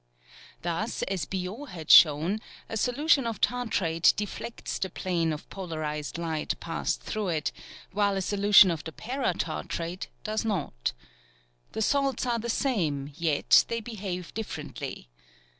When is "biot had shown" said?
1.27-2.39